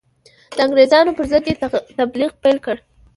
د 0.55 0.57
انګرېزانو 0.65 1.15
پر 1.17 1.25
ضد 1.31 1.43
یې 1.49 1.53
تبلیغ 1.99 2.31
پیل 2.43 2.57
کړ. 2.65 2.77